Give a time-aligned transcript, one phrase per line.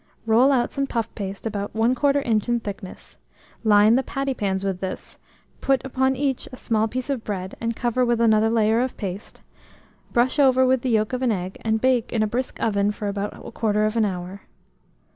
[0.25, 3.19] Roll out some puff paste about 1/4 inch in thickness;
[3.63, 5.19] line the patty pans with this,
[5.59, 9.41] put upon each a small piece of bread, and cover with another layer of paste;
[10.11, 13.07] brush over with the yolk of an egg, and bake in a brisk oven for
[13.09, 14.41] about 1/4 hour.